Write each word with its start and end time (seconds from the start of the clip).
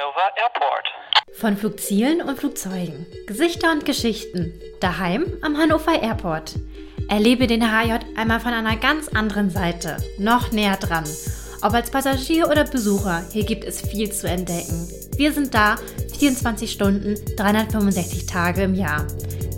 Hannover 0.00 0.30
Airport. 0.36 0.86
Von 1.32 1.56
Flugzielen 1.58 2.22
und 2.22 2.38
Flugzeugen, 2.38 3.06
Gesichter 3.26 3.70
und 3.70 3.84
Geschichten, 3.84 4.58
daheim 4.80 5.26
am 5.42 5.58
Hannover 5.58 6.00
Airport. 6.00 6.54
Erlebe 7.08 7.46
den 7.46 7.62
HJ 7.62 7.98
einmal 8.16 8.40
von 8.40 8.54
einer 8.54 8.76
ganz 8.76 9.08
anderen 9.08 9.50
Seite, 9.50 9.98
noch 10.18 10.52
näher 10.52 10.78
dran. 10.78 11.04
Ob 11.60 11.74
als 11.74 11.90
Passagier 11.90 12.48
oder 12.48 12.64
Besucher, 12.64 13.22
hier 13.30 13.44
gibt 13.44 13.64
es 13.64 13.82
viel 13.82 14.10
zu 14.10 14.26
entdecken. 14.26 14.88
Wir 15.16 15.32
sind 15.32 15.52
da 15.52 15.76
24 16.18 16.72
Stunden, 16.72 17.16
365 17.36 18.24
Tage 18.24 18.62
im 18.62 18.74
Jahr. 18.74 19.06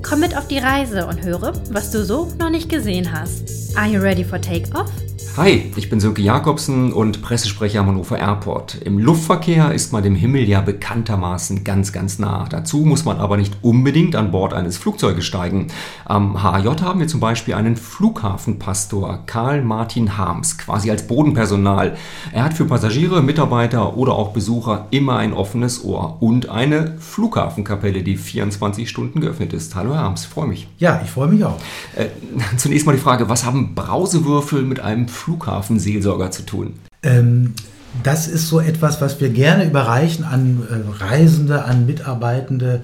Komm 0.03 0.21
mit 0.21 0.37
auf 0.37 0.49
die 0.49 0.59
Reise 0.59 1.07
und 1.07 1.23
höre, 1.23 1.53
was 1.71 1.93
du 1.93 2.05
so 2.05 2.33
noch 2.39 2.51
nicht 2.51 2.69
gesehen 2.69 3.13
hast. 3.13 3.77
Are 3.77 3.87
you 3.87 4.01
ready 4.01 4.25
for 4.25 4.41
takeoff? 4.41 4.91
Hi, 5.39 5.73
ich 5.77 5.89
bin 5.89 5.99
Sönke 5.99 6.21
Jakobsen 6.21 6.93
und 6.93 7.23
Pressesprecher 7.23 7.81
am 7.81 7.87
Hannover 7.87 8.19
Airport. 8.19 8.75
Im 8.85 8.99
Luftverkehr 8.99 9.73
ist 9.73 9.91
man 9.91 10.03
dem 10.03 10.15
Himmel 10.15 10.47
ja 10.47 10.61
bekanntermaßen 10.61 11.65
ganz, 11.65 11.91
ganz 11.91 12.19
nah. 12.19 12.45
Dazu 12.51 12.81
muss 12.81 13.07
man 13.07 13.17
aber 13.17 13.39
nicht 13.39 13.57
unbedingt 13.63 14.15
an 14.15 14.31
Bord 14.31 14.53
eines 14.53 14.77
Flugzeuges 14.77 15.25
steigen. 15.25 15.69
Am 16.05 16.43
HAJ 16.43 16.83
haben 16.83 17.01
wir 17.01 17.09
zum 17.09 17.21
Beispiel 17.21 17.55
einen 17.55 17.77
Flughafenpastor, 17.77 19.21
Karl 19.25 19.63
Martin 19.63 20.19
Harms, 20.19 20.59
quasi 20.59 20.91
als 20.91 21.07
Bodenpersonal. 21.07 21.97
Er 22.33 22.45
hat 22.45 22.53
für 22.53 22.67
Passagiere, 22.67 23.23
Mitarbeiter 23.23 23.97
oder 23.97 24.13
auch 24.13 24.35
Besucher 24.35 24.87
immer 24.91 25.17
ein 25.17 25.33
offenes 25.33 25.83
Ohr 25.83 26.19
und 26.21 26.51
eine 26.51 26.99
Flughafenkapelle, 26.99 28.03
die 28.03 28.19
24 28.19 28.87
Stunden 28.87 29.23
geöffnet 29.23 29.55
ist. 29.55 29.75
Hallo 29.77 29.95
Herr 29.95 30.03
Harms, 30.03 30.27
freue 30.27 30.49
mich. 30.49 30.69
Ja, 30.77 31.01
ich 31.03 31.11
freue 31.11 31.29
mich 31.29 31.43
auch. 31.43 31.57
Äh, 31.97 32.09
zunächst 32.59 32.85
mal 32.85 32.93
die 32.93 33.01
Frage, 33.01 33.31
was 33.31 33.47
haben 33.47 33.75
Brausewürfel 33.75 34.61
mit 34.61 34.81
einem 34.81 35.09
Flughafenseelsorger 35.23 36.31
zu 36.31 36.43
tun? 36.43 36.75
Ähm, 37.03 37.55
das 38.03 38.27
ist 38.27 38.49
so 38.49 38.61
etwas, 38.61 39.01
was 39.01 39.21
wir 39.21 39.29
gerne 39.29 39.65
überreichen 39.65 40.25
an 40.25 40.63
äh, 40.69 41.05
Reisende, 41.05 41.65
an 41.65 41.87
Mitarbeitende 41.87 42.83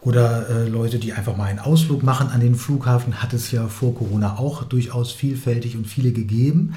oder 0.00 0.48
äh, 0.48 0.68
Leute, 0.68 0.98
die 0.98 1.12
einfach 1.12 1.36
mal 1.36 1.46
einen 1.46 1.58
Ausflug 1.58 2.02
machen 2.02 2.28
an 2.28 2.40
den 2.40 2.54
Flughafen. 2.54 3.22
Hat 3.22 3.32
es 3.32 3.50
ja 3.50 3.66
vor 3.66 3.94
Corona 3.94 4.38
auch 4.38 4.62
durchaus 4.62 5.10
vielfältig 5.10 5.76
und 5.76 5.86
viele 5.86 6.12
gegeben. 6.12 6.74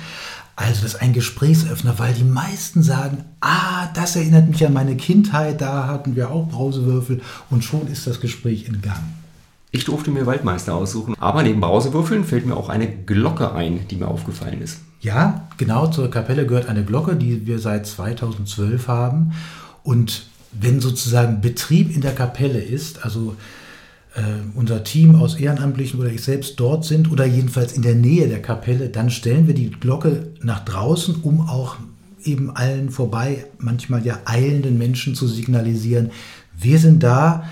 Also 0.55 0.81
das 0.81 0.95
ist 0.95 1.01
ein 1.01 1.13
Gesprächsöffner, 1.13 1.99
weil 1.99 2.13
die 2.13 2.23
meisten 2.23 2.83
sagen, 2.83 3.23
ah, 3.39 3.87
das 3.93 4.15
erinnert 4.15 4.49
mich 4.49 4.65
an 4.65 4.73
meine 4.73 4.97
Kindheit, 4.97 5.61
da 5.61 5.87
hatten 5.87 6.17
wir 6.17 6.31
auch 6.31 6.49
Brausewürfel 6.49 7.21
und 7.49 7.63
schon 7.63 7.87
ist 7.87 8.07
das 8.07 8.19
Gespräch 8.19 8.67
in 8.67 8.81
Gang. 8.81 8.99
Ich 9.71 9.85
durfte 9.85 10.09
mir 10.09 10.25
Waldmeister 10.25 10.73
aussuchen, 10.73 11.15
aber 11.19 11.43
neben 11.43 11.61
Brausewürfeln 11.61 12.23
fällt 12.23 12.45
mir 12.45 12.57
auch 12.57 12.69
eine 12.69 12.87
Glocke 12.87 13.53
ein, 13.53 13.87
die 13.89 13.97
mir 13.97 14.07
aufgefallen 14.07 14.61
ist. 14.61 14.79
Ja, 15.01 15.47
genau, 15.57 15.87
zur 15.87 16.09
Kapelle 16.09 16.47
gehört 16.47 16.67
eine 16.67 16.83
Glocke, 16.83 17.15
die 17.15 17.45
wir 17.45 17.59
seit 17.59 17.85
2012 17.85 18.87
haben. 18.87 19.33
Und 19.83 20.25
wenn 20.51 20.81
sozusagen 20.81 21.41
Betrieb 21.41 21.93
in 21.95 22.01
der 22.01 22.15
Kapelle 22.15 22.59
ist, 22.59 23.05
also 23.05 23.35
äh, 24.15 24.21
unser 24.55 24.83
Team 24.83 25.15
aus 25.15 25.35
Ehrenamtlichen 25.35 25.99
oder 25.99 26.09
ich 26.09 26.23
selbst 26.23 26.59
dort 26.59 26.83
sind 26.83 27.11
oder 27.11 27.25
jedenfalls 27.25 27.73
in 27.73 27.83
der 27.83 27.95
Nähe 27.95 28.27
der 28.27 28.41
Kapelle, 28.41 28.89
dann 28.89 29.11
stellen 29.11 29.45
wir 29.45 29.53
die 29.53 29.69
Glocke 29.69 30.29
nach 30.41 30.65
draußen, 30.65 31.17
um 31.21 31.47
auch 31.47 31.77
eben 32.23 32.55
allen 32.55 32.89
vorbei, 32.89 33.45
manchmal 33.59 34.05
ja 34.05 34.19
eilenden 34.25 34.77
Menschen 34.77 35.15
zu 35.15 35.27
signalisieren, 35.27 36.11
wir 36.57 36.79
sind 36.79 37.03
da 37.03 37.45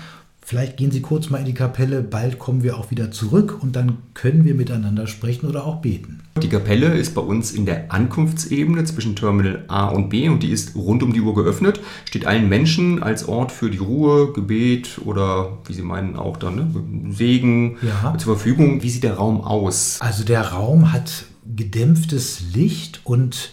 Vielleicht 0.48 0.78
gehen 0.78 0.90
Sie 0.90 1.02
kurz 1.02 1.28
mal 1.28 1.36
in 1.36 1.44
die 1.44 1.52
Kapelle, 1.52 2.00
bald 2.00 2.38
kommen 2.38 2.62
wir 2.62 2.78
auch 2.78 2.90
wieder 2.90 3.10
zurück 3.10 3.58
und 3.60 3.76
dann 3.76 3.98
können 4.14 4.46
wir 4.46 4.54
miteinander 4.54 5.06
sprechen 5.06 5.46
oder 5.46 5.66
auch 5.66 5.82
beten. 5.82 6.20
Die 6.42 6.48
Kapelle 6.48 6.94
ist 6.94 7.14
bei 7.14 7.20
uns 7.20 7.52
in 7.52 7.66
der 7.66 7.92
Ankunftsebene 7.92 8.82
zwischen 8.84 9.14
Terminal 9.14 9.66
A 9.68 9.88
und 9.88 10.08
B 10.08 10.30
und 10.30 10.42
die 10.42 10.48
ist 10.48 10.74
rund 10.74 11.02
um 11.02 11.12
die 11.12 11.20
Uhr 11.20 11.34
geöffnet, 11.34 11.80
steht 12.06 12.24
allen 12.24 12.48
Menschen 12.48 13.02
als 13.02 13.28
Ort 13.28 13.52
für 13.52 13.68
die 13.68 13.76
Ruhe, 13.76 14.32
Gebet 14.32 14.98
oder 15.04 15.58
wie 15.66 15.74
Sie 15.74 15.82
meinen 15.82 16.16
auch 16.16 16.38
dann, 16.38 16.54
ne, 16.54 17.12
Segen 17.12 17.76
ja. 17.82 18.16
zur 18.16 18.36
Verfügung. 18.36 18.82
Wie 18.82 18.88
sieht 18.88 19.04
der 19.04 19.16
Raum 19.16 19.42
aus? 19.42 19.98
Also 20.00 20.24
der 20.24 20.52
Raum 20.52 20.94
hat 20.94 21.26
gedämpftes 21.44 22.54
Licht 22.54 23.02
und 23.04 23.50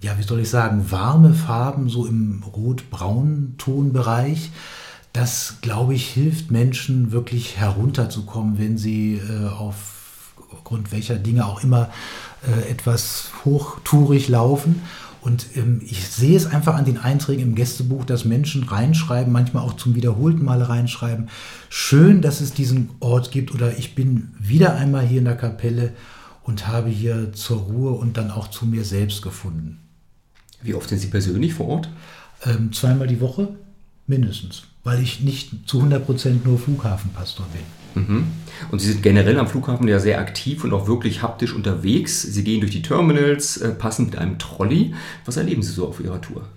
ja, 0.00 0.16
wie 0.16 0.22
soll 0.22 0.38
ich 0.38 0.50
sagen, 0.50 0.92
warme 0.92 1.34
Farben 1.34 1.88
so 1.88 2.06
im 2.06 2.44
rot-braun-Tonbereich. 2.44 4.52
Das, 5.18 5.56
glaube 5.62 5.94
ich, 5.94 6.10
hilft 6.10 6.52
Menschen 6.52 7.10
wirklich 7.10 7.56
herunterzukommen, 7.56 8.56
wenn 8.56 8.78
sie 8.78 9.14
äh, 9.14 9.46
aufgrund 9.48 10.92
welcher 10.92 11.16
Dinge 11.16 11.44
auch 11.44 11.64
immer 11.64 11.90
äh, 12.46 12.70
etwas 12.70 13.32
hochtourig 13.44 14.28
laufen. 14.28 14.80
Und 15.20 15.56
ähm, 15.56 15.80
ich 15.84 16.06
sehe 16.06 16.36
es 16.36 16.46
einfach 16.46 16.76
an 16.76 16.84
den 16.84 16.98
Einträgen 16.98 17.42
im 17.42 17.54
Gästebuch, 17.56 18.04
dass 18.04 18.24
Menschen 18.24 18.62
reinschreiben, 18.62 19.32
manchmal 19.32 19.64
auch 19.64 19.74
zum 19.74 19.96
wiederholten 19.96 20.44
Mal 20.44 20.62
reinschreiben. 20.62 21.30
Schön, 21.68 22.22
dass 22.22 22.40
es 22.40 22.52
diesen 22.52 22.90
Ort 23.00 23.32
gibt 23.32 23.52
oder 23.52 23.76
ich 23.76 23.96
bin 23.96 24.36
wieder 24.38 24.76
einmal 24.76 25.04
hier 25.04 25.18
in 25.18 25.24
der 25.24 25.36
Kapelle 25.36 25.94
und 26.44 26.68
habe 26.68 26.90
hier 26.90 27.32
zur 27.32 27.58
Ruhe 27.62 27.90
und 27.90 28.16
dann 28.16 28.30
auch 28.30 28.50
zu 28.50 28.66
mir 28.66 28.84
selbst 28.84 29.22
gefunden. 29.22 29.80
Wie 30.62 30.74
oft 30.74 30.88
sind 30.88 31.00
Sie 31.00 31.08
persönlich 31.08 31.54
vor 31.54 31.66
Ort? 31.66 31.90
Ähm, 32.44 32.72
zweimal 32.72 33.08
die 33.08 33.20
Woche 33.20 33.48
mindestens 34.06 34.62
weil 34.88 35.02
ich 35.02 35.20
nicht 35.20 35.50
zu 35.66 35.82
100% 35.82 36.46
nur 36.46 36.58
Flughafenpastor 36.58 37.44
bin. 37.52 38.02
Mhm. 38.02 38.24
Und 38.70 38.78
Sie 38.78 38.90
sind 38.90 39.02
generell 39.02 39.38
am 39.38 39.46
Flughafen 39.46 39.86
ja 39.86 39.98
sehr 39.98 40.18
aktiv 40.18 40.64
und 40.64 40.72
auch 40.72 40.88
wirklich 40.88 41.20
haptisch 41.20 41.52
unterwegs. 41.52 42.22
Sie 42.22 42.42
gehen 42.42 42.60
durch 42.60 42.72
die 42.72 42.80
Terminals, 42.80 43.58
äh, 43.58 43.68
passen 43.68 44.06
mit 44.06 44.16
einem 44.16 44.38
Trolley. 44.38 44.94
Was 45.26 45.36
erleben 45.36 45.62
Sie 45.62 45.72
so 45.72 45.86
auf 45.86 46.00
Ihrer 46.00 46.22
Tour? 46.22 46.48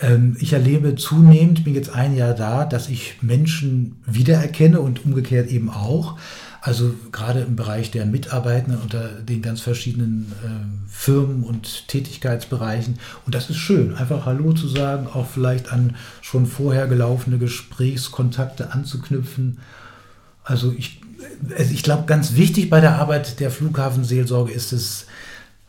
Ähm, 0.00 0.38
ich 0.40 0.54
erlebe 0.54 0.94
zunehmend, 0.94 1.64
bin 1.64 1.74
jetzt 1.74 1.94
ein 1.94 2.16
Jahr 2.16 2.32
da, 2.32 2.64
dass 2.64 2.88
ich 2.88 3.18
Menschen 3.20 3.96
wiedererkenne 4.06 4.80
und 4.80 5.04
umgekehrt 5.04 5.50
eben 5.50 5.68
auch. 5.68 6.18
Also 6.66 6.94
gerade 7.12 7.40
im 7.40 7.56
Bereich 7.56 7.90
der 7.90 8.06
Mitarbeitenden 8.06 8.80
unter 8.80 9.20
den 9.20 9.42
ganz 9.42 9.60
verschiedenen 9.60 10.32
äh, 10.42 10.90
Firmen 10.90 11.44
und 11.44 11.88
Tätigkeitsbereichen. 11.88 12.98
Und 13.26 13.34
das 13.34 13.50
ist 13.50 13.58
schön, 13.58 13.94
einfach 13.94 14.24
Hallo 14.24 14.54
zu 14.54 14.66
sagen, 14.68 15.06
auch 15.06 15.26
vielleicht 15.26 15.70
an 15.74 15.94
schon 16.22 16.46
vorher 16.46 16.86
gelaufene 16.86 17.36
Gesprächskontakte 17.36 18.72
anzuknüpfen. 18.72 19.58
Also 20.42 20.72
ich, 20.74 21.02
also 21.54 21.70
ich 21.70 21.82
glaube, 21.82 22.04
ganz 22.06 22.34
wichtig 22.34 22.70
bei 22.70 22.80
der 22.80 22.96
Arbeit 22.96 23.40
der 23.40 23.50
Flughafenseelsorge 23.50 24.50
ist 24.50 24.72
es, 24.72 25.04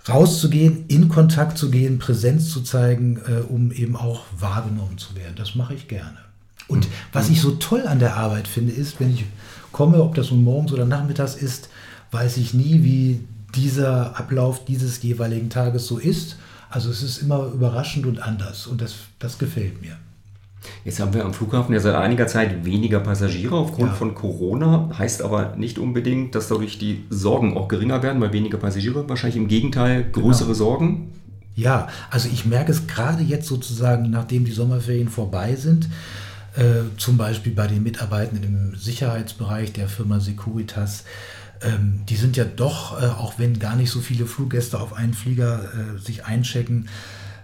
rauszugehen, 0.07 0.85
in 0.87 1.09
Kontakt 1.09 1.57
zu 1.57 1.71
gehen, 1.71 1.99
Präsenz 1.99 2.51
zu 2.51 2.61
zeigen, 2.61 3.19
äh, 3.27 3.41
um 3.41 3.73
eben 3.73 3.97
auch 3.97 4.23
wahrgenommen 4.39 4.97
zu 4.97 5.13
werden. 5.17 5.35
Das 5.35 5.55
mache 5.55 5.73
ich 5.73 5.89
gerne. 5.89 6.19
Und 6.67 6.87
was 7.13 7.29
ich 7.29 7.41
so 7.41 7.51
toll 7.51 7.85
an 7.87 7.99
der 7.99 8.15
Arbeit 8.15 8.47
finde, 8.47 8.73
ist, 8.73 8.99
wenn 8.99 9.13
ich 9.13 9.25
komme, 9.71 10.01
ob 10.01 10.15
das 10.15 10.31
nun 10.31 10.43
morgens 10.43 10.73
oder 10.73 10.85
nachmittags 10.85 11.35
ist, 11.35 11.69
weiß 12.11 12.37
ich 12.37 12.53
nie, 12.53 12.83
wie 12.83 13.19
dieser 13.55 14.17
Ablauf 14.17 14.65
dieses 14.65 15.01
jeweiligen 15.01 15.49
Tages 15.49 15.87
so 15.87 15.97
ist. 15.97 16.37
Also 16.69 16.89
es 16.89 17.03
ist 17.03 17.19
immer 17.19 17.47
überraschend 17.53 18.05
und 18.05 18.19
anders 18.19 18.67
und 18.67 18.81
das, 18.81 18.95
das 19.19 19.37
gefällt 19.37 19.81
mir. 19.81 19.97
Jetzt 20.83 20.99
haben 20.99 21.13
wir 21.13 21.23
am 21.23 21.33
Flughafen 21.33 21.73
ja 21.73 21.79
seit 21.79 21.95
einiger 21.95 22.27
Zeit 22.27 22.65
weniger 22.65 22.99
Passagiere 22.99 23.55
aufgrund 23.55 23.91
ja. 23.91 23.95
von 23.95 24.15
Corona. 24.15 24.89
Heißt 24.97 25.21
aber 25.21 25.55
nicht 25.55 25.77
unbedingt, 25.77 26.35
dass 26.35 26.47
dadurch 26.47 26.79
die 26.79 27.05
Sorgen 27.09 27.55
auch 27.55 27.67
geringer 27.67 28.01
werden, 28.01 28.19
weil 28.21 28.33
weniger 28.33 28.57
Passagiere. 28.57 29.07
Wahrscheinlich 29.07 29.37
im 29.37 29.47
Gegenteil 29.47 30.09
größere 30.11 30.47
genau. 30.47 30.57
Sorgen. 30.57 31.11
Ja, 31.55 31.87
also 32.09 32.29
ich 32.31 32.45
merke 32.45 32.71
es 32.71 32.87
gerade 32.87 33.23
jetzt 33.23 33.47
sozusagen, 33.47 34.09
nachdem 34.09 34.43
die 34.43 34.51
Sommerferien 34.51 35.07
vorbei 35.07 35.55
sind, 35.55 35.87
äh, 36.55 36.97
zum 36.97 37.17
Beispiel 37.17 37.53
bei 37.53 37.67
den 37.67 37.83
Mitarbeitenden 37.83 38.43
im 38.43 38.75
Sicherheitsbereich 38.75 39.73
der 39.73 39.87
Firma 39.87 40.19
Securitas. 40.19 41.03
Ähm, 41.61 42.01
die 42.07 42.15
sind 42.15 42.37
ja 42.37 42.45
doch, 42.45 43.01
äh, 43.01 43.05
auch 43.05 43.37
wenn 43.37 43.59
gar 43.59 43.75
nicht 43.75 43.91
so 43.91 43.99
viele 43.99 44.25
Fluggäste 44.25 44.79
auf 44.79 44.93
einen 44.93 45.13
Flieger 45.13 45.63
äh, 45.63 45.99
sich 45.99 46.25
einchecken, 46.25 46.87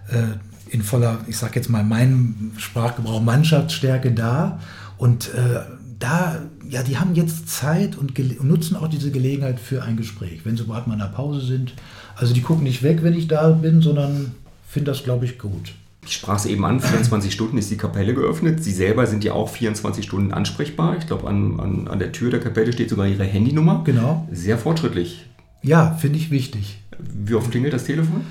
äh, 0.08 0.72
in 0.72 0.82
voller, 0.82 1.20
ich 1.26 1.36
sage 1.36 1.56
jetzt 1.56 1.68
mal 1.68 1.84
meinem 1.84 2.52
Sprachgebrauch, 2.56 3.20
Mannschaftsstärke 3.20 4.12
da. 4.12 4.60
Und 4.96 5.34
äh, 5.34 5.60
da, 5.98 6.40
ja, 6.68 6.82
die 6.82 6.98
haben 6.98 7.14
jetzt 7.14 7.48
Zeit 7.48 7.96
und, 7.96 8.18
und, 8.18 8.44
nutzen 8.44 8.76
auch 8.76 8.88
diese 8.88 9.10
Gelegenheit 9.10 9.60
für 9.60 9.82
ein 9.82 9.96
Gespräch, 9.96 10.40
wenn 10.44 10.56
sie 10.56 10.64
überhaupt 10.64 10.86
mal 10.86 10.94
in 10.94 11.00
der 11.00 11.06
Pause 11.06 11.40
sind. 11.40 11.74
Also 12.16 12.32
die 12.32 12.40
gucken 12.40 12.64
nicht 12.64 12.82
weg, 12.82 13.02
wenn 13.02 13.14
ich 13.14 13.28
da 13.28 13.50
bin, 13.50 13.82
sondern 13.82 14.34
finden 14.66 14.86
das, 14.86 15.04
glaube 15.04 15.26
ich, 15.26 15.38
gut. 15.38 15.74
Ich 16.04 16.14
sprach 16.14 16.36
es 16.36 16.46
eben 16.46 16.64
an, 16.64 16.80
24 16.80 17.32
Stunden 17.32 17.58
ist 17.58 17.70
die 17.70 17.76
Kapelle 17.76 18.12
geöffnet. 18.12 18.62
Sie 18.62 18.72
selber 18.72 19.06
sind 19.06 19.22
ja 19.22 19.34
auch 19.34 19.48
24 19.48 20.04
Stunden 20.04 20.32
ansprechbar. 20.32 20.96
Ich 20.98 21.06
glaube, 21.06 21.28
an, 21.28 21.60
an, 21.60 21.88
an 21.88 21.98
der 21.98 22.10
Tür 22.10 22.30
der 22.30 22.40
Kapelle 22.40 22.72
steht 22.72 22.90
sogar 22.90 23.06
Ihre 23.06 23.24
Handynummer. 23.24 23.82
Genau. 23.84 24.26
Sehr 24.32 24.58
fortschrittlich. 24.58 25.26
Ja, 25.62 25.94
finde 25.94 26.18
ich 26.18 26.30
wichtig. 26.30 26.82
Wie 26.98 27.34
oft 27.34 27.50
klingelt 27.50 27.72
das 27.72 27.84
Telefon? 27.84 28.22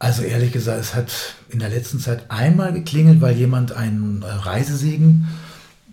Also 0.00 0.22
ehrlich 0.22 0.50
gesagt, 0.50 0.80
es 0.80 0.96
hat 0.96 1.12
in 1.48 1.60
der 1.60 1.68
letzten 1.68 2.00
Zeit 2.00 2.24
einmal 2.28 2.72
geklingelt, 2.72 3.20
weil 3.20 3.36
jemand 3.36 3.70
einen 3.70 4.24
Reisesegen 4.24 5.28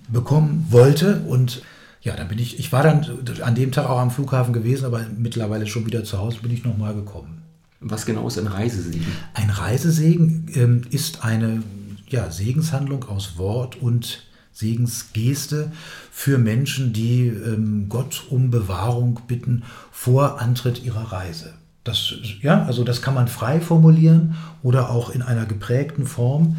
bekommen 0.07 0.65
wollte 0.71 1.21
und 1.27 1.62
ja, 2.01 2.15
dann 2.15 2.27
bin 2.27 2.39
ich, 2.39 2.57
ich 2.57 2.71
war 2.71 2.81
dann 2.81 3.06
an 3.44 3.53
dem 3.53 3.71
Tag 3.71 3.88
auch 3.88 4.00
am 4.00 4.09
Flughafen 4.09 4.53
gewesen, 4.53 4.85
aber 4.85 5.06
mittlerweile 5.15 5.68
schon 5.68 5.85
wieder 5.85 6.03
zu 6.03 6.18
Hause 6.18 6.39
bin 6.42 6.51
ich 6.51 6.63
nochmal 6.63 6.95
gekommen. 6.95 7.38
Was 7.81 8.05
genau 8.05 8.27
ist 8.27 8.37
ein 8.37 8.47
Reisesegen? 8.47 9.07
Ein 9.33 9.49
Reisesegen 9.49 10.47
ähm, 10.55 10.81
ist 10.89 11.23
eine 11.23 11.63
ja, 12.07 12.29
Segenshandlung 12.29 13.05
aus 13.05 13.37
Wort 13.37 13.81
und 13.81 14.23
Segensgeste 14.51 15.71
für 16.11 16.37
Menschen, 16.37 16.91
die 16.91 17.27
ähm, 17.27 17.85
Gott 17.87 18.25
um 18.29 18.51
Bewahrung 18.51 19.21
bitten 19.27 19.63
vor 19.91 20.41
Antritt 20.41 20.83
ihrer 20.83 21.13
Reise. 21.13 21.53
Das, 21.85 22.13
ja, 22.41 22.65
also 22.65 22.83
das 22.83 23.01
kann 23.01 23.13
man 23.13 23.29
frei 23.29 23.61
formulieren 23.61 24.35
oder 24.61 24.89
auch 24.89 25.09
in 25.09 25.21
einer 25.21 25.45
geprägten 25.45 26.05
Form. 26.05 26.57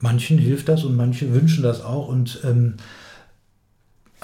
Manchen 0.00 0.36
hilft 0.36 0.68
das 0.68 0.84
und 0.84 0.96
manche 0.96 1.32
wünschen 1.32 1.62
das 1.62 1.80
auch. 1.80 2.08
Und 2.08 2.40
ähm, 2.44 2.74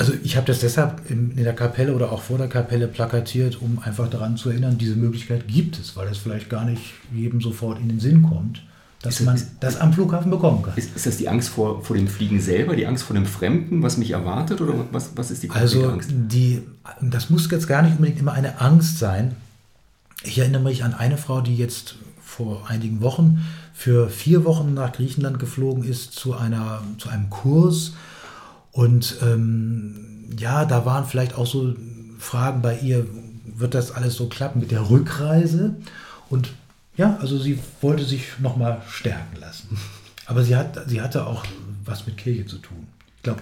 also 0.00 0.14
ich 0.24 0.36
habe 0.36 0.46
das 0.46 0.60
deshalb 0.60 1.10
in, 1.10 1.36
der 1.36 1.52
Kapelle 1.52 1.94
oder 1.94 2.10
auch 2.10 2.22
vor 2.22 2.38
der 2.38 2.48
Kapelle 2.48 2.88
plakatiert, 2.88 3.60
um 3.60 3.78
einfach 3.84 4.08
daran 4.08 4.38
zu 4.38 4.48
erinnern, 4.48 4.78
diese 4.78 4.96
Möglichkeit 4.96 5.46
gibt 5.46 5.78
es, 5.78 5.94
weil 5.94 6.08
es 6.08 6.16
vielleicht 6.16 6.48
gar 6.48 6.64
nicht 6.64 6.80
jedem 7.12 7.42
sofort 7.42 7.78
in 7.78 7.90
den 7.90 8.00
Sinn 8.00 8.22
kommt, 8.22 8.62
dass 9.02 9.16
das, 9.16 9.26
man 9.26 9.36
ist, 9.36 9.50
das 9.60 9.78
am 9.78 9.92
Flughafen 9.92 10.30
bekommen 10.30 10.62
kann. 10.62 10.72
Ist, 10.74 10.96
ist, 10.96 11.04
das 11.04 11.18
die 11.18 11.28
Angst 11.28 11.50
vor, 11.50 11.84
vor 11.84 11.96
dem 11.96 12.08
Fliegen 12.08 12.40
selber, 12.40 12.76
die 12.76 12.86
Angst 12.86 13.04
vor 13.04 13.12
dem 13.12 13.26
Fremden, 13.26 13.82
was 13.82 13.98
mich 13.98 14.12
erwartet 14.12 14.62
oder 14.62 14.72
was, 14.90 15.10
was 15.16 15.30
ist 15.30 15.42
die 15.42 15.50
also 15.50 15.90
Angst? 15.90 16.08
Die, 16.10 16.62
das 17.02 17.28
muss 17.28 17.50
jetzt 17.50 17.68
gar 17.68 17.82
nicht 17.82 17.96
unbedingt 17.96 18.20
immer 18.20 18.32
eine 18.32 18.58
Angst 18.58 18.98
sein. 18.98 19.36
Ich 20.22 20.38
erinnere 20.38 20.62
mich 20.62 20.82
an 20.82 20.94
eine 20.94 21.18
Frau, 21.18 21.42
die 21.42 21.56
jetzt 21.56 21.96
vor 22.22 22.70
einigen 22.70 23.02
Wochen 23.02 23.44
für 23.74 24.08
vier 24.08 24.46
Wochen 24.46 24.72
nach 24.72 24.92
Griechenland 24.92 25.38
geflogen 25.38 25.84
ist 25.84 26.14
zu, 26.14 26.34
einer, 26.34 26.82
zu 26.96 27.10
einem 27.10 27.28
Kurs 27.28 27.92
und 28.72 29.16
ähm, 29.22 30.28
ja, 30.38 30.64
da 30.64 30.84
waren 30.86 31.06
vielleicht 31.06 31.34
auch 31.34 31.46
so 31.46 31.74
Fragen 32.18 32.62
bei 32.62 32.78
ihr, 32.78 33.06
wird 33.44 33.74
das 33.74 33.92
alles 33.92 34.14
so 34.14 34.28
klappen 34.28 34.60
mit 34.60 34.70
der 34.70 34.88
Rückreise? 34.88 35.76
Und 36.28 36.52
ja, 36.96 37.16
also 37.20 37.38
sie 37.38 37.58
wollte 37.80 38.04
sich 38.04 38.38
nochmal 38.38 38.82
stärken 38.88 39.40
lassen. 39.40 39.78
Aber 40.26 40.44
sie, 40.44 40.54
hat, 40.54 40.88
sie 40.88 41.00
hatte 41.00 41.26
auch 41.26 41.44
was 41.84 42.06
mit 42.06 42.16
Kirche 42.16 42.46
zu 42.46 42.58
tun. 42.58 42.86
Ich 43.16 43.22
glaube, 43.22 43.40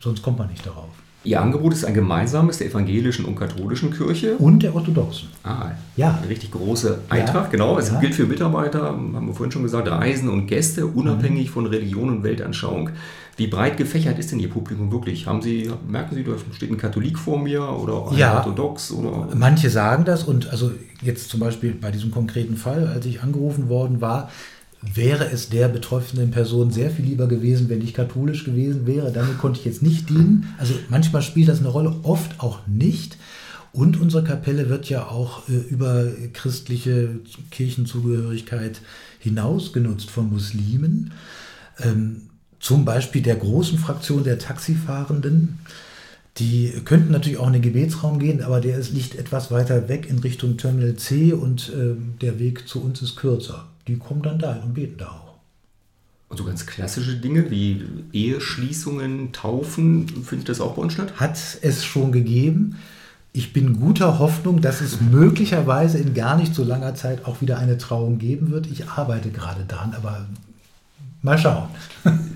sonst 0.00 0.22
kommt 0.22 0.38
man 0.38 0.48
nicht 0.48 0.64
darauf. 0.64 0.90
Ihr 1.22 1.40
Angebot 1.40 1.74
ist 1.74 1.84
ein 1.84 1.92
gemeinsames 1.92 2.58
der 2.58 2.68
evangelischen 2.68 3.26
und 3.26 3.36
katholischen 3.36 3.92
Kirche. 3.92 4.36
Und 4.38 4.62
der 4.62 4.74
orthodoxen. 4.74 5.28
Ah, 5.44 5.72
ja. 5.96 6.16
Eine 6.16 6.30
richtig 6.30 6.50
große 6.50 7.00
Eintracht, 7.10 7.46
ja, 7.46 7.50
genau. 7.50 7.78
Es 7.78 7.90
ja. 7.90 8.00
gilt 8.00 8.14
für 8.14 8.24
Mitarbeiter, 8.24 8.84
haben 8.84 9.26
wir 9.26 9.34
vorhin 9.34 9.52
schon 9.52 9.62
gesagt, 9.62 9.88
Reisen 9.88 10.30
und 10.30 10.46
Gäste, 10.46 10.86
unabhängig 10.86 11.48
mhm. 11.48 11.52
von 11.52 11.66
Religion 11.66 12.08
und 12.08 12.22
Weltanschauung. 12.22 12.90
Wie 13.36 13.46
breit 13.46 13.76
gefächert 13.76 14.18
ist 14.18 14.32
denn 14.32 14.40
Ihr 14.40 14.50
Publikum 14.50 14.90
wirklich? 14.92 15.26
Haben 15.26 15.42
Sie, 15.42 15.70
merken 15.86 16.14
Sie, 16.14 16.24
da 16.24 16.32
steht 16.54 16.70
ein 16.70 16.76
Katholik 16.78 17.18
vor 17.18 17.38
mir 17.38 17.62
oder 17.62 18.10
ein 18.10 18.16
ja, 18.16 18.38
orthodox? 18.38 18.90
Oder? 18.90 19.28
Manche 19.34 19.68
sagen 19.68 20.04
das 20.04 20.24
und 20.24 20.50
also 20.50 20.72
jetzt 21.02 21.28
zum 21.28 21.40
Beispiel 21.40 21.72
bei 21.72 21.90
diesem 21.90 22.10
konkreten 22.10 22.56
Fall, 22.56 22.86
als 22.86 23.04
ich 23.06 23.22
angerufen 23.22 23.68
worden 23.68 24.00
war, 24.00 24.30
wäre 24.82 25.30
es 25.30 25.50
der 25.50 25.68
betroffenen 25.68 26.30
Person 26.30 26.70
sehr 26.70 26.90
viel 26.90 27.04
lieber 27.04 27.28
gewesen, 27.28 27.68
wenn 27.68 27.82
ich 27.82 27.94
katholisch 27.94 28.44
gewesen 28.44 28.86
wäre. 28.86 29.12
Damit 29.12 29.38
konnte 29.38 29.60
ich 29.60 29.66
jetzt 29.66 29.82
nicht 29.82 30.08
dienen. 30.08 30.54
Also 30.58 30.74
manchmal 30.88 31.22
spielt 31.22 31.48
das 31.48 31.58
eine 31.60 31.68
Rolle, 31.68 31.94
oft 32.02 32.40
auch 32.40 32.66
nicht. 32.66 33.18
Und 33.72 34.00
unsere 34.00 34.24
Kapelle 34.24 34.68
wird 34.68 34.88
ja 34.88 35.06
auch 35.06 35.48
äh, 35.48 35.52
über 35.52 36.06
christliche 36.32 37.20
Kirchenzugehörigkeit 37.50 38.80
hinaus 39.18 39.72
genutzt 39.72 40.10
von 40.10 40.30
Muslimen. 40.30 41.12
Ähm, 41.78 42.22
zum 42.58 42.84
Beispiel 42.84 43.22
der 43.22 43.36
großen 43.36 43.78
Fraktion 43.78 44.24
der 44.24 44.38
Taxifahrenden. 44.38 45.58
Die 46.40 46.72
könnten 46.84 47.12
natürlich 47.12 47.38
auch 47.38 47.46
in 47.46 47.52
den 47.52 47.62
Gebetsraum 47.62 48.18
gehen, 48.18 48.42
aber 48.42 48.60
der 48.60 48.78
ist, 48.78 48.92
liegt 48.92 49.14
etwas 49.14 49.50
weiter 49.50 49.88
weg 49.88 50.08
in 50.08 50.18
Richtung 50.18 50.56
Terminal 50.56 50.96
C 50.96 51.32
und 51.32 51.68
äh, 51.70 51.94
der 52.20 52.38
Weg 52.38 52.66
zu 52.66 52.82
uns 52.82 53.02
ist 53.02 53.16
kürzer 53.16 53.66
die 53.90 53.98
kommen 53.98 54.22
dann 54.22 54.38
da 54.38 54.52
und 54.52 54.74
beten 54.74 54.98
da 54.98 55.08
auch. 55.08 55.34
Und 56.28 56.36
so 56.36 56.44
ganz 56.44 56.64
klassische 56.64 57.16
Dinge 57.16 57.50
wie 57.50 57.84
Eheschließungen, 58.12 59.32
Taufen, 59.32 60.06
findet 60.22 60.48
das 60.48 60.60
auch 60.60 60.74
bei 60.74 60.82
uns 60.82 60.92
statt? 60.92 61.14
Hat 61.16 61.36
es 61.62 61.84
schon 61.84 62.12
gegeben. 62.12 62.76
Ich 63.32 63.52
bin 63.52 63.80
guter 63.80 64.20
Hoffnung, 64.20 64.60
dass 64.60 64.80
es 64.80 65.00
möglicherweise 65.00 65.98
in 65.98 66.14
gar 66.14 66.36
nicht 66.36 66.54
so 66.54 66.62
langer 66.62 66.94
Zeit 66.94 67.24
auch 67.24 67.40
wieder 67.40 67.58
eine 67.58 67.78
Trauung 67.78 68.18
geben 68.18 68.50
wird. 68.50 68.68
Ich 68.68 68.88
arbeite 68.88 69.30
gerade 69.30 69.64
daran, 69.64 69.94
aber 69.94 70.26
mal 71.22 71.38
schauen. 71.38 71.68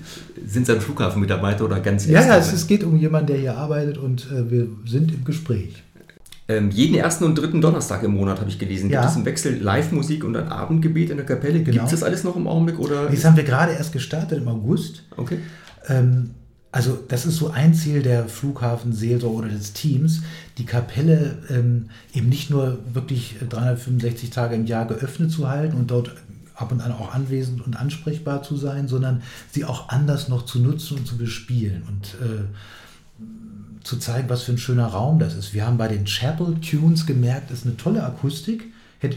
Sind 0.45 0.65
Sie 0.65 0.73
ein 0.73 0.81
Flughafenmitarbeiter 0.81 1.65
oder 1.65 1.79
ganz 1.79 2.05
Ja, 2.05 2.21
ja, 2.21 2.37
es, 2.37 2.53
es, 2.53 2.67
geht 2.67 2.83
um 2.83 2.97
jemanden, 2.97 3.27
der 3.27 3.37
hier 3.37 3.57
arbeitet 3.57 3.97
und 3.97 4.27
äh, 4.31 4.49
wir 4.49 4.67
sind 4.85 5.11
im 5.11 5.23
Gespräch. 5.23 5.83
Ähm, 6.47 6.69
jeden 6.69 6.95
ersten 6.95 7.23
und 7.23 7.35
dritten 7.35 7.59
Donnerstag 7.59 8.03
im 8.03 8.11
Monat 8.11 8.39
habe 8.39 8.49
ich 8.49 8.59
gelesen. 8.59 8.89
Ja. 8.89 9.01
Gibt 9.01 9.11
es 9.11 9.17
im 9.17 9.25
Wechsel 9.25 9.57
Live-Musik 9.59 10.23
und 10.23 10.35
ein 10.35 10.47
Abendgebet 10.47 11.09
in 11.09 11.17
der 11.17 11.25
Kapelle? 11.25 11.59
Genau. 11.59 11.71
Gibt 11.71 11.85
es 11.85 11.91
das 11.91 12.03
alles 12.03 12.23
noch 12.23 12.35
im 12.35 12.47
Augenblick? 12.47 12.79
Oder 12.79 13.09
das 13.09 13.25
haben 13.25 13.35
wir 13.35 13.43
gerade 13.43 13.73
erst 13.73 13.93
gestartet 13.93 14.37
im 14.37 14.47
August. 14.47 15.03
Okay. 15.17 15.39
Ähm, 15.87 16.31
also 16.75 16.99
das 17.07 17.25
ist 17.25 17.37
so 17.37 17.51
ein 17.51 17.73
Ziel 17.73 18.01
der 18.01 18.25
Flughafenseelsorge 18.25 19.37
oder 19.37 19.47
des 19.47 19.71
Teams, 19.71 20.23
die 20.57 20.65
Kapelle 20.65 21.37
ähm, 21.49 21.85
eben 22.13 22.27
nicht 22.27 22.49
nur 22.49 22.79
wirklich 22.93 23.37
365 23.49 24.29
Tage 24.29 24.55
im 24.55 24.65
Jahr 24.65 24.85
geöffnet 24.85 25.31
zu 25.31 25.47
halten 25.47 25.77
und 25.77 25.89
dort 25.89 26.11
ab 26.55 26.71
und 26.71 26.81
an 26.81 26.91
auch 26.91 27.13
anwesend 27.13 27.65
und 27.65 27.75
ansprechbar 27.75 28.43
zu 28.43 28.55
sein, 28.55 28.87
sondern 28.87 29.21
sie 29.51 29.65
auch 29.65 29.89
anders 29.89 30.29
noch 30.29 30.45
zu 30.45 30.59
nutzen 30.59 30.97
und 30.97 31.07
zu 31.07 31.17
bespielen. 31.17 31.83
Und 31.87 32.15
äh, 32.25 32.45
zu 33.83 33.97
zeigen, 33.97 34.29
was 34.29 34.41
für 34.43 34.51
ein 34.51 34.57
schöner 34.57 34.87
Raum 34.87 35.19
das 35.19 35.35
ist. 35.35 35.53
Wir 35.53 35.65
haben 35.65 35.77
bei 35.77 35.87
den 35.87 36.05
Chapel 36.05 36.55
Tunes 36.59 37.05
gemerkt, 37.05 37.51
ist 37.51 37.65
eine 37.65 37.77
tolle 37.77 38.03
Akustik. 38.03 38.73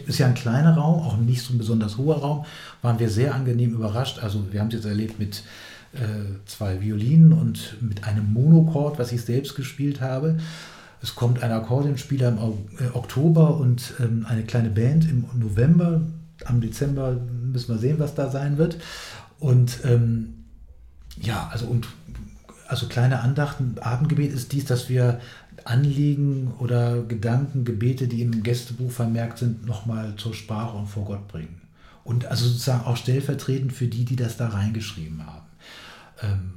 Ist 0.07 0.19
ja 0.19 0.27
ein 0.27 0.35
kleiner 0.35 0.77
Raum, 0.77 1.01
auch 1.01 1.17
nicht 1.17 1.41
so 1.41 1.55
ein 1.55 1.59
besonders 1.59 1.97
hoher 1.97 2.19
Raum. 2.19 2.45
Waren 2.83 2.99
wir 2.99 3.09
sehr 3.09 3.35
angenehm 3.35 3.73
überrascht. 3.73 4.19
Also 4.23 4.53
wir 4.53 4.61
haben 4.61 4.69
es 4.69 4.75
jetzt 4.75 4.85
erlebt 4.85 5.19
mit 5.19 5.45
äh, 5.95 5.99
zwei 6.45 6.83
Violinen 6.83 7.33
und 7.33 7.77
mit 7.81 8.05
einem 8.05 8.31
Monochord, 8.35 8.99
was 8.99 9.13
ich 9.13 9.23
selbst 9.23 9.55
gespielt 9.55 10.03
habe. 10.03 10.37
Es 11.01 11.15
kommt 11.15 11.43
ein 11.43 11.53
Akkordeonspieler 11.53 12.29
im 12.29 12.37
äh, 12.37 12.91
Oktober 12.93 13.57
und 13.57 13.95
ähm, 14.01 14.27
eine 14.29 14.43
kleine 14.43 14.69
Band 14.69 15.09
im 15.09 15.25
November. 15.39 16.03
Am 16.45 16.61
Dezember 16.61 17.13
müssen 17.13 17.75
wir 17.75 17.79
sehen, 17.79 17.99
was 17.99 18.15
da 18.15 18.31
sein 18.31 18.59
wird. 18.59 18.79
Und 19.39 19.81
ähm, 19.85 20.45
ja, 21.21 21.49
also 21.53 21.67
und 21.67 21.89
also 22.67 22.87
kleine 22.87 23.21
Andachten, 23.21 23.77
Abendgebet 23.81 24.33
ist 24.33 24.53
dies, 24.53 24.67
dass 24.67 24.89
wir 24.89 25.21
Anliegen 25.65 26.53
oder 26.59 27.03
Gedanken, 27.03 27.65
Gebete, 27.65 28.09
die 28.09 28.23
im 28.23 28.43
Gästebuch 28.43 28.91
vermerkt 28.91 29.39
sind, 29.39 29.67
nochmal 29.67 30.15
zur 30.17 30.35
Sprache 30.35 30.77
und 30.77 30.87
vor 30.87 31.05
Gott 31.05 31.29
bringen. 31.29 31.61
Und 32.05 32.27
also 32.27 32.47
sozusagen 32.47 32.85
auch 32.85 32.97
stellvertretend 32.97 33.73
für 33.73 33.87
die, 33.87 34.05
die 34.05 34.17
das 34.17 34.37
da 34.37 34.49
reingeschrieben 34.49 35.27
haben. 35.27 35.47
Ähm, 36.23 36.55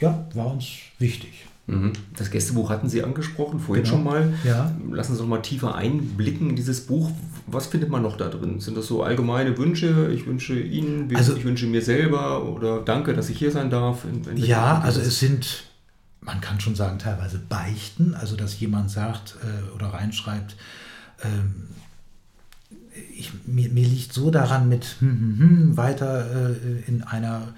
ja, 0.00 0.26
war 0.34 0.46
uns 0.46 0.66
wichtig. 0.98 1.46
Mhm. 1.66 1.92
Das 2.16 2.30
Gästebuch 2.30 2.68
hatten 2.68 2.88
Sie 2.88 3.02
angesprochen, 3.02 3.58
vorhin 3.58 3.84
genau. 3.84 3.96
schon 3.96 4.04
mal. 4.04 4.34
Ja. 4.44 4.74
Lassen 4.90 5.14
Sie 5.14 5.20
uns 5.20 5.20
noch 5.20 5.28
mal 5.28 5.42
tiefer 5.42 5.74
einblicken 5.74 6.50
in 6.50 6.56
dieses 6.56 6.86
Buch. 6.86 7.10
Was 7.46 7.66
findet 7.66 7.90
man 7.90 8.02
noch 8.02 8.16
da 8.16 8.28
drin? 8.28 8.60
Sind 8.60 8.76
das 8.76 8.86
so 8.86 9.02
allgemeine 9.02 9.56
Wünsche? 9.56 10.10
Ich 10.12 10.26
wünsche 10.26 10.58
Ihnen, 10.58 11.14
also, 11.14 11.36
ich 11.36 11.44
wünsche 11.44 11.66
mir 11.66 11.82
selber 11.82 12.44
oder 12.44 12.80
danke, 12.80 13.14
dass 13.14 13.30
ich 13.30 13.38
hier 13.38 13.50
sein 13.50 13.70
darf? 13.70 14.04
ja, 14.34 14.80
also 14.80 15.00
es 15.00 15.20
sind, 15.20 15.64
man 16.20 16.40
kann 16.40 16.60
schon 16.60 16.74
sagen, 16.74 16.98
teilweise 16.98 17.38
Beichten. 17.38 18.14
Also, 18.14 18.36
dass 18.36 18.58
jemand 18.60 18.90
sagt 18.90 19.36
äh, 19.42 19.74
oder 19.74 19.86
reinschreibt, 19.88 20.56
ähm, 21.22 21.68
ich, 23.16 23.32
mir, 23.46 23.70
mir, 23.70 23.86
liegt 23.86 24.12
so 24.12 24.30
daran, 24.30 24.68
mit 24.68 24.96
hm, 25.00 25.08
hm, 25.08 25.38
hm, 25.38 25.76
weiter 25.76 26.50
äh, 26.50 26.88
in 26.88 27.02
einer 27.02 27.54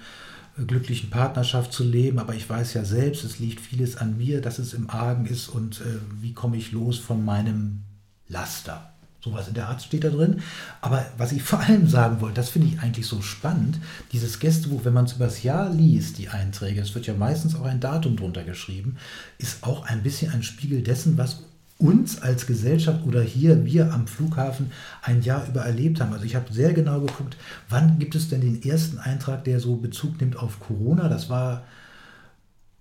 glücklichen 0.65 1.09
Partnerschaft 1.09 1.71
zu 1.71 1.83
leben, 1.83 2.19
aber 2.19 2.33
ich 2.33 2.49
weiß 2.49 2.73
ja 2.73 2.83
selbst, 2.83 3.23
es 3.23 3.39
liegt 3.39 3.59
vieles 3.59 3.97
an 3.97 4.17
mir, 4.17 4.41
dass 4.41 4.59
es 4.59 4.73
im 4.73 4.89
Argen 4.89 5.25
ist 5.25 5.49
und 5.49 5.81
äh, 5.81 5.99
wie 6.21 6.33
komme 6.33 6.57
ich 6.57 6.71
los 6.71 6.97
von 6.97 7.23
meinem 7.23 7.83
Laster. 8.27 8.93
Sowas 9.19 9.47
in 9.47 9.55
der 9.55 9.67
Art 9.67 9.81
steht 9.81 10.03
da 10.03 10.09
drin. 10.09 10.41
Aber 10.79 11.05
was 11.17 11.31
ich 11.31 11.43
vor 11.43 11.59
allem 11.59 11.87
sagen 11.87 12.21
wollte, 12.21 12.35
das 12.35 12.49
finde 12.49 12.67
ich 12.67 12.79
eigentlich 12.79 13.07
so 13.07 13.21
spannend, 13.21 13.79
dieses 14.11 14.39
Gästebuch, 14.39 14.85
wenn 14.85 14.93
man 14.93 15.05
es 15.05 15.13
übers 15.13 15.43
Jahr 15.43 15.69
liest, 15.69 16.17
die 16.17 16.29
Einträge, 16.29 16.81
es 16.81 16.95
wird 16.95 17.07
ja 17.07 17.13
meistens 17.13 17.55
auch 17.55 17.65
ein 17.65 17.79
Datum 17.79 18.15
drunter 18.15 18.43
geschrieben, 18.43 18.97
ist 19.37 19.63
auch 19.63 19.85
ein 19.85 20.03
bisschen 20.03 20.31
ein 20.31 20.43
Spiegel 20.43 20.81
dessen, 20.81 21.17
was 21.17 21.41
uns 21.79 22.21
als 22.21 22.47
Gesellschaft 22.47 23.05
oder 23.05 23.21
hier 23.21 23.65
wir 23.65 23.93
am 23.93 24.07
Flughafen 24.07 24.71
ein 25.01 25.21
Jahr 25.21 25.47
über 25.47 25.61
erlebt 25.61 26.01
haben. 26.01 26.13
Also 26.13 26.25
ich 26.25 26.35
habe 26.35 26.51
sehr 26.51 26.73
genau 26.73 27.01
geguckt, 27.01 27.37
wann 27.69 27.99
gibt 27.99 28.15
es 28.15 28.29
denn 28.29 28.41
den 28.41 28.63
ersten 28.63 28.97
Eintrag, 28.97 29.43
der 29.43 29.59
so 29.59 29.75
Bezug 29.75 30.19
nimmt 30.19 30.37
auf 30.37 30.59
Corona. 30.59 31.07
Das 31.07 31.29
war 31.29 31.63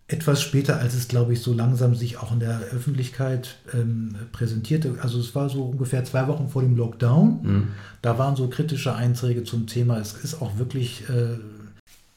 etwas 0.09 0.41
später, 0.41 0.79
als 0.79 0.95
es, 0.95 1.09
glaube 1.09 1.33
ich, 1.33 1.43
so 1.43 1.53
langsam 1.53 1.95
sich 1.95 2.19
auch 2.19 2.33
in 2.33 2.39
der 2.39 2.61
Öffentlichkeit 2.73 3.57
ähm, 3.75 4.15
präsentierte. 4.33 4.95
Also 5.03 5.19
es 5.19 5.35
war 5.35 5.51
so 5.51 5.65
ungefähr 5.65 6.05
zwei 6.05 6.29
Wochen 6.29 6.49
vor 6.49 6.63
dem 6.63 6.77
Lockdown. 6.77 7.41
Mhm. 7.43 7.69
Da 8.03 8.17
waren 8.17 8.37
so 8.37 8.49
kritische 8.49 8.95
Einträge 8.95 9.43
zum 9.43 9.67
Thema. 9.67 9.99
Es 9.99 10.13
ist 10.13 10.41
auch 10.41 10.59
wirklich 10.59 11.09
äh, 11.09 11.39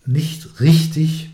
nicht 0.05 0.61
richtig 0.61 1.31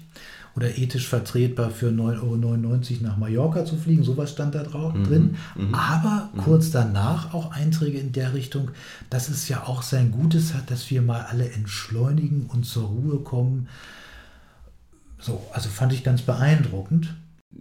oder 0.55 0.77
ethisch 0.77 1.07
vertretbar 1.07 1.69
für 1.69 1.89
9,99 1.89 2.21
Euro 2.21 3.03
nach 3.03 3.17
Mallorca 3.17 3.65
zu 3.65 3.75
fliegen. 3.75 4.03
Sowas 4.03 4.31
stand 4.31 4.55
da 4.55 4.63
drauf, 4.63 4.93
mhm. 4.93 5.03
drin. 5.03 5.35
Mhm. 5.55 5.75
Aber 5.75 6.29
mhm. 6.33 6.38
kurz 6.38 6.71
danach 6.71 7.33
auch 7.33 7.51
Einträge 7.51 8.00
in 8.00 8.13
der 8.13 8.33
Richtung, 8.33 8.71
dass 9.09 9.27
es 9.27 9.50
ja 9.50 9.63
auch 9.63 9.81
sein 9.81 10.12
Gutes 10.12 10.53
hat, 10.53 10.71
dass 10.71 10.89
wir 10.89 11.01
mal 11.01 11.25
alle 11.29 11.50
entschleunigen 11.51 12.45
und 12.45 12.65
zur 12.65 12.88
Ruhe 12.88 13.19
kommen. 13.19 13.67
So, 15.19 15.45
also 15.51 15.69
fand 15.69 15.91
ich 15.91 16.03
ganz 16.03 16.21
beeindruckend. 16.21 17.13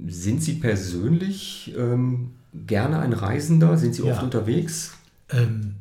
Sind 0.07 0.43
Sie 0.43 0.55
persönlich 0.55 1.75
ähm, 1.77 2.33
gerne 2.67 3.01
ein 3.01 3.13
Reisender? 3.13 3.77
Sind 3.77 3.95
Sie 3.95 4.03
oft 4.03 4.19
ja. 4.19 4.23
unterwegs? 4.23 4.95
Ähm, 5.31 5.75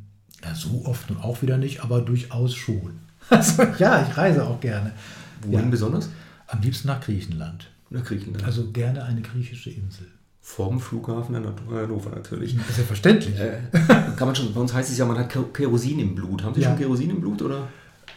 ja, 0.44 0.56
so 0.56 0.86
oft 0.86 1.12
und 1.12 1.18
auch 1.18 1.42
wieder 1.42 1.58
nicht, 1.58 1.84
aber 1.84 2.02
durchaus 2.02 2.56
schon. 2.56 2.92
Also 3.30 3.64
ja, 3.80 4.06
ich 4.06 4.18
reise 4.18 4.46
auch 4.46 4.60
gerne. 4.60 4.92
Wohin 5.44 5.66
ja. 5.66 5.72
besonders? 5.72 6.10
Am 6.54 6.62
liebsten 6.62 6.88
nach 6.88 7.02
Griechenland. 7.02 7.72
Nach 7.90 8.04
Griechenland. 8.04 8.46
Also 8.46 8.72
gerne 8.72 9.04
eine 9.04 9.22
griechische 9.22 9.72
Insel. 9.72 10.08
Vorm 10.40 10.80
Flughafen 10.80 11.36
in 11.36 11.46
Hannover 11.46 12.12
natürlich. 12.12 12.56
Das 12.56 12.70
ist 12.72 12.78
ja 12.80 12.84
verständlich. 12.84 13.40
Äh, 13.40 13.60
kann 14.18 14.28
man 14.28 14.36
schon, 14.36 14.54
bei 14.54 14.60
uns 14.60 14.74
heißt 14.74 14.92
es 14.92 14.98
ja, 14.98 15.06
man 15.06 15.18
hat 15.18 15.34
Kerosin 15.54 16.00
im 16.00 16.16
Blut. 16.16 16.44
Haben 16.44 16.54
Sie 16.54 16.62
ja. 16.62 16.70
schon 16.70 16.78
Kerosin 16.78 17.10
im 17.10 17.22
Blut 17.22 17.42
oder? 17.42 17.70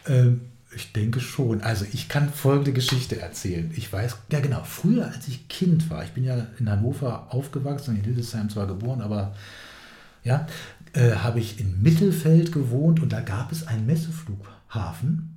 Ähm, 0.06 0.40
ich 0.74 0.92
denke 0.92 1.20
schon. 1.20 1.62
Also 1.62 1.86
ich 1.92 2.08
kann 2.08 2.30
folgende 2.30 2.72
Geschichte 2.72 3.18
erzählen. 3.20 3.72
Ich 3.74 3.90
weiß, 3.90 4.16
ja 4.32 4.40
genau, 4.40 4.62
früher 4.64 5.06
als 5.06 5.28
ich 5.28 5.48
Kind 5.48 5.88
war, 5.88 6.04
ich 6.04 6.10
bin 6.10 6.24
ja 6.24 6.46
in 6.58 6.68
Hannover 6.68 7.28
aufgewachsen, 7.32 7.96
in 7.96 8.04
Hildesheim 8.04 8.50
zwar 8.50 8.66
geboren, 8.66 9.00
aber 9.00 9.34
ja, 10.24 10.46
äh, 10.92 11.12
habe 11.12 11.38
ich 11.38 11.60
in 11.60 11.80
Mittelfeld 11.80 12.52
gewohnt 12.52 13.00
und 13.00 13.12
da 13.12 13.20
gab 13.20 13.52
es 13.52 13.66
einen 13.66 13.86
Messeflughafen. 13.86 15.35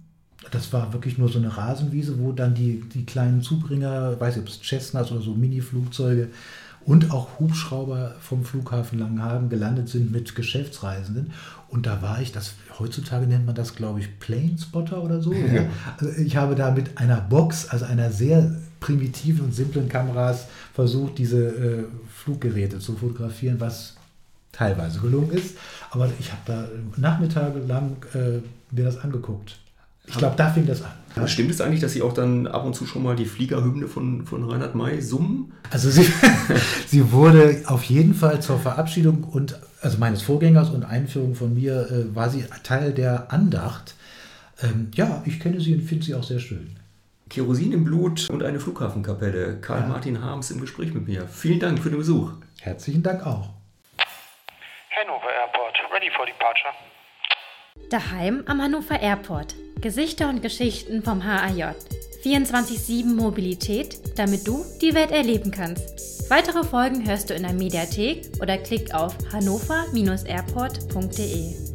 Das 0.51 0.71
war 0.73 0.93
wirklich 0.93 1.17
nur 1.17 1.29
so 1.29 1.37
eine 1.39 1.55
Rasenwiese, 1.55 2.17
wo 2.19 2.31
dann 2.31 2.55
die, 2.55 2.81
die 2.93 3.05
kleinen 3.05 3.41
Zubringer, 3.41 4.19
weiß 4.19 4.37
ich, 4.37 4.41
ob 4.41 4.47
es 4.47 4.61
Cessnas 4.61 5.11
oder 5.11 5.21
so 5.21 5.33
Mini-Flugzeuge 5.33 6.29
und 6.85 7.11
auch 7.11 7.39
Hubschrauber 7.39 8.15
vom 8.19 8.43
Flughafen 8.43 8.99
Langenhagen 8.99 9.49
gelandet 9.49 9.89
sind 9.89 10.11
mit 10.11 10.33
Geschäftsreisenden. 10.33 11.33
Und 11.67 11.85
da 11.85 12.01
war 12.01 12.21
ich, 12.21 12.31
das 12.31 12.55
heutzutage 12.79 13.27
nennt 13.27 13.45
man 13.45 13.53
das, 13.53 13.75
glaube 13.75 13.99
ich, 13.99 14.19
Planespotter 14.19 15.03
oder 15.03 15.21
so. 15.21 15.33
Ja. 15.33 15.65
Also 15.97 16.19
ich 16.19 16.35
habe 16.35 16.55
da 16.55 16.71
mit 16.71 16.97
einer 16.97 17.21
Box, 17.21 17.67
also 17.69 17.85
einer 17.85 18.11
sehr 18.11 18.55
primitiven 18.79 19.45
und 19.45 19.53
simplen 19.53 19.89
Kameras, 19.89 20.47
versucht, 20.73 21.17
diese 21.17 21.47
äh, 21.47 21.83
Fluggeräte 22.11 22.79
zu 22.79 22.95
fotografieren, 22.95 23.59
was 23.59 23.95
teilweise 24.51 24.99
gelungen 24.99 25.31
ist. 25.31 25.57
Aber 25.91 26.09
ich 26.19 26.31
habe 26.31 26.41
da 26.45 26.67
nachmittagelang 26.97 27.97
äh, 28.13 28.39
mir 28.73 28.85
das 28.85 28.97
angeguckt. 28.97 29.59
Ich 30.09 30.17
glaube, 30.17 30.35
da 30.35 30.49
fing 30.49 30.65
das 30.65 30.81
an. 30.81 30.91
Ja. 31.15 31.27
Stimmt 31.27 31.51
es 31.51 31.61
eigentlich, 31.61 31.79
dass 31.79 31.93
Sie 31.93 32.01
auch 32.01 32.13
dann 32.13 32.47
ab 32.47 32.65
und 32.65 32.75
zu 32.75 32.85
schon 32.85 33.03
mal 33.03 33.15
die 33.15 33.25
Fliegerhymne 33.25 33.87
von, 33.87 34.25
von 34.25 34.49
Reinhard 34.49 34.75
May 34.75 35.01
summen? 35.01 35.53
Also 35.71 35.89
sie, 35.89 36.11
sie 36.87 37.11
wurde 37.11 37.63
auf 37.65 37.83
jeden 37.83 38.13
Fall 38.13 38.41
zur 38.41 38.59
Verabschiedung 38.59 39.23
und 39.23 39.59
also 39.81 39.97
meines 39.97 40.21
Vorgängers 40.21 40.69
und 40.69 40.83
Einführung 40.83 41.35
von 41.35 41.53
mir 41.53 41.89
äh, 41.91 42.15
war 42.15 42.29
sie 42.29 42.45
Teil 42.63 42.93
der 42.93 43.31
Andacht. 43.31 43.95
Ähm, 44.61 44.91
ja, 44.95 45.23
ich 45.25 45.39
kenne 45.39 45.61
sie 45.61 45.73
und 45.73 45.81
finde 45.81 46.05
sie 46.05 46.15
auch 46.15 46.23
sehr 46.23 46.39
schön. 46.39 46.75
Kerosin 47.29 47.71
im 47.71 47.83
Blut 47.85 48.29
und 48.29 48.43
eine 48.43 48.59
Flughafenkapelle. 48.59 49.61
Karl 49.61 49.81
ja. 49.81 49.87
Martin 49.87 50.23
Harms 50.23 50.51
im 50.51 50.59
Gespräch 50.59 50.93
mit 50.93 51.07
mir. 51.07 51.27
Vielen 51.27 51.59
Dank 51.59 51.79
für 51.79 51.89
den 51.89 51.99
Besuch. 51.99 52.31
Herzlichen 52.61 53.03
Dank 53.03 53.25
auch. 53.25 53.49
Hanover 54.91 55.31
Airport, 55.31 55.77
ready 55.93 56.09
for 56.15 56.25
departure. 56.25 56.73
Daheim 57.89 58.43
am 58.45 58.61
Hannover 58.61 58.99
Airport. 58.99 59.55
Gesichter 59.81 60.29
und 60.29 60.41
Geschichten 60.41 61.03
vom 61.03 61.23
HAJ. 61.23 61.75
24-7 62.23 63.15
Mobilität, 63.15 64.17
damit 64.17 64.47
du 64.47 64.63
die 64.81 64.93
Welt 64.93 65.11
erleben 65.11 65.51
kannst. 65.51 66.29
Weitere 66.29 66.63
Folgen 66.63 67.05
hörst 67.07 67.29
du 67.29 67.33
in 67.33 67.43
der 67.43 67.53
Mediathek 67.53 68.31
oder 68.41 68.57
klick 68.57 68.93
auf 68.93 69.15
hannover-airport.de. 69.31 71.68